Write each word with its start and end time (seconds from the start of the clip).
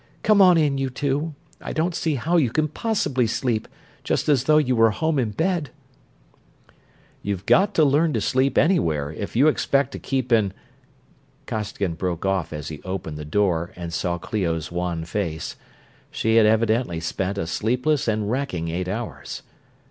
Come 0.23 0.41
on 0.41 0.57
in, 0.57 0.79
you 0.79 0.89
two 0.89 1.35
I 1.61 1.73
don't 1.73 1.93
see 1.93 2.15
how 2.15 2.35
you 2.37 2.49
can 2.49 2.67
possibly 2.67 3.27
sleep, 3.27 3.67
just 4.03 4.27
as 4.29 4.45
though 4.45 4.57
you 4.57 4.75
were 4.75 4.89
home 4.89 5.19
in 5.19 5.29
bed." 5.29 5.69
"You've 7.21 7.45
got 7.45 7.75
to 7.75 7.85
learn 7.85 8.11
to 8.13 8.19
sleep 8.21 8.57
anywhere 8.57 9.11
if 9.11 9.35
you 9.35 9.47
expect 9.47 9.91
to 9.91 9.99
keep 9.99 10.31
in...." 10.31 10.53
Costigan 11.45 11.93
broke 11.93 12.25
off 12.25 12.51
as 12.51 12.69
he 12.69 12.81
opened 12.81 13.17
the 13.19 13.25
door 13.25 13.71
and 13.75 13.93
saw 13.93 14.17
Clio's 14.17 14.71
wan 14.71 15.05
face. 15.05 15.55
She 16.09 16.37
had 16.37 16.47
evidently 16.47 16.99
spent 16.99 17.37
a 17.37 17.45
sleepless 17.45 18.07
and 18.07 18.27
wracking 18.31 18.69
eight 18.69 18.87
hours. 18.87 19.43